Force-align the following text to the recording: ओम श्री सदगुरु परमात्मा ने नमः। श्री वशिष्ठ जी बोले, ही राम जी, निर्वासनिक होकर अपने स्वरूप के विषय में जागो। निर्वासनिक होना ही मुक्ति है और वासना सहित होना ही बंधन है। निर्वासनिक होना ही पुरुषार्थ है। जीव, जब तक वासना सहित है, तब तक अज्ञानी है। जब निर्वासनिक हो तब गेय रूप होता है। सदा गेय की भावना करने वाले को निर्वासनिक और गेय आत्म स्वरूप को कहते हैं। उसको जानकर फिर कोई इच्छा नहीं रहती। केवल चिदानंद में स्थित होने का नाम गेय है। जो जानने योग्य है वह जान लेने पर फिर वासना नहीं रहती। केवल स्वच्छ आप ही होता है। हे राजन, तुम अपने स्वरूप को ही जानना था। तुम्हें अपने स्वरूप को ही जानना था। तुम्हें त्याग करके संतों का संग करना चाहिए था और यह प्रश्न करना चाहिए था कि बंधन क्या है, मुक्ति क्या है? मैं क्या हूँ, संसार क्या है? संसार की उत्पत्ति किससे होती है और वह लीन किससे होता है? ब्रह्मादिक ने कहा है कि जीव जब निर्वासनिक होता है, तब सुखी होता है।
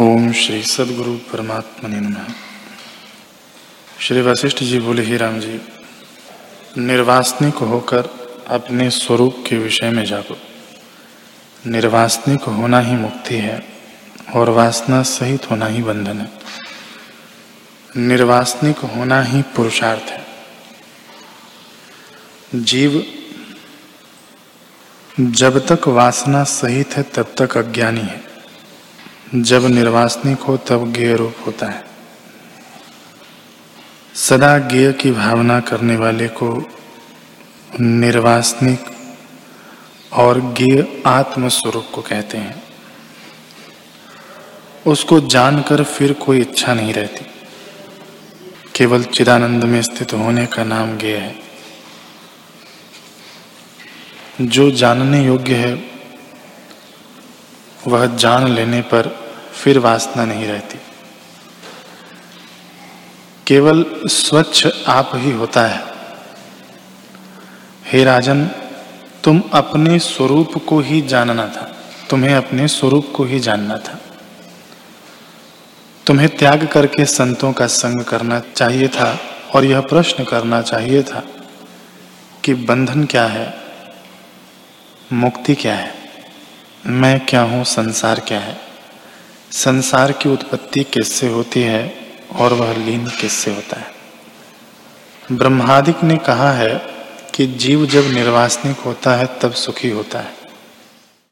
ओम 0.00 0.32
श्री 0.32 0.62
सदगुरु 0.62 1.14
परमात्मा 1.14 1.88
ने 1.88 2.00
नमः। 2.00 2.34
श्री 4.00 4.20
वशिष्ठ 4.20 4.58
जी 4.58 4.80
बोले, 4.80 5.02
ही 5.02 5.16
राम 5.16 5.40
जी, 5.40 5.60
निर्वासनिक 6.78 7.54
होकर 7.54 8.08
अपने 8.48 8.90
स्वरूप 8.90 9.44
के 9.48 9.58
विषय 9.58 9.90
में 9.90 10.04
जागो। 10.04 10.38
निर्वासनिक 11.70 12.42
होना 12.42 12.80
ही 12.80 12.96
मुक्ति 12.96 13.34
है 13.34 13.68
और 14.34 14.50
वासना 14.50 15.02
सहित 15.02 15.50
होना 15.50 15.66
ही 15.66 15.82
बंधन 15.82 16.18
है। 16.18 16.32
निर्वासनिक 17.96 18.78
होना 18.78 19.22
ही 19.22 19.42
पुरुषार्थ 19.42 20.02
है। 20.02 20.26
जीव, 22.54 23.06
जब 25.20 25.66
तक 25.72 25.88
वासना 25.88 26.44
सहित 26.44 26.96
है, 26.96 27.02
तब 27.02 27.34
तक 27.38 27.58
अज्ञानी 27.58 28.00
है। 28.00 28.25
जब 29.34 29.66
निर्वासनिक 29.66 30.40
हो 30.40 30.56
तब 30.56 30.92
गेय 30.92 31.16
रूप 31.16 31.34
होता 31.46 31.66
है। 31.66 31.84
सदा 34.14 34.58
गेय 34.58 34.92
की 34.92 35.10
भावना 35.10 35.60
करने 35.60 35.96
वाले 35.96 36.28
को 36.28 36.70
निर्वासनिक 37.80 38.84
और 40.12 40.40
गेय 40.40 41.02
आत्म 41.06 41.48
स्वरूप 41.48 41.86
को 41.94 42.02
कहते 42.02 42.38
हैं। 42.38 42.62
उसको 44.86 45.20
जानकर 45.20 45.84
फिर 45.84 46.12
कोई 46.12 46.40
इच्छा 46.40 46.74
नहीं 46.74 46.94
रहती। 46.94 47.26
केवल 48.74 49.02
चिदानंद 49.02 49.64
में 49.64 49.82
स्थित 49.82 50.12
होने 50.12 50.46
का 50.46 50.64
नाम 50.64 50.96
गेय 50.96 51.16
है। 51.16 51.38
जो 54.40 54.70
जानने 54.70 55.26
योग्य 55.26 55.54
है 55.54 55.95
वह 57.86 58.06
जान 58.06 58.48
लेने 58.48 58.80
पर 58.80 59.26
फिर 59.52 59.78
वासना 59.78 60.24
नहीं 60.24 60.46
रहती। 60.46 60.78
केवल 63.46 63.86
स्वच्छ 64.06 64.68
आप 64.88 65.10
ही 65.14 65.30
होता 65.30 65.66
है। 65.66 65.84
हे 67.86 68.04
राजन, 68.04 68.46
तुम 69.24 69.42
अपने 69.52 69.98
स्वरूप 69.98 70.66
को 70.68 70.80
ही 70.80 71.02
जानना 71.02 71.46
था। 71.46 71.76
तुम्हें 72.10 72.34
अपने 72.34 72.68
स्वरूप 72.68 73.12
को 73.16 73.24
ही 73.24 73.40
जानना 73.40 73.78
था। 73.78 73.98
तुम्हें 76.06 76.36
त्याग 76.36 76.66
करके 76.66 77.04
संतों 77.04 77.52
का 77.52 77.66
संग 77.66 78.04
करना 78.04 78.40
चाहिए 78.40 78.88
था 78.88 79.20
और 79.54 79.64
यह 79.64 79.80
प्रश्न 79.80 80.24
करना 80.24 80.62
चाहिए 80.62 81.02
था 81.02 81.24
कि 82.44 82.54
बंधन 82.54 83.04
क्या 83.04 83.26
है, 83.26 83.58
मुक्ति 85.12 85.54
क्या 85.54 85.74
है? 85.74 85.95
मैं 86.88 87.26
क्या 87.26 87.42
हूँ, 87.42 87.64
संसार 87.64 88.20
क्या 88.20 88.40
है? 88.40 88.60
संसार 89.50 90.12
की 90.12 90.28
उत्पत्ति 90.28 90.84
किससे 90.84 91.28
होती 91.28 91.62
है 91.62 91.94
और 92.36 92.52
वह 92.52 92.76
लीन 92.76 93.06
किससे 93.06 93.54
होता 93.54 93.80
है? 93.80 93.86
ब्रह्मादिक 95.32 96.02
ने 96.04 96.16
कहा 96.16 96.52
है 96.52 96.82
कि 97.34 97.46
जीव 97.46 97.86
जब 97.86 98.12
निर्वासनिक 98.12 98.76
होता 98.76 99.14
है, 99.14 99.26
तब 99.26 99.52
सुखी 99.52 99.90
होता 99.90 100.18
है। 100.18 100.45